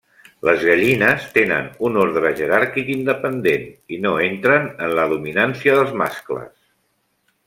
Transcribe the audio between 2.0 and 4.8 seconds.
ordre jeràrquic independent i no entren